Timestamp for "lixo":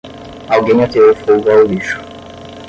1.63-1.99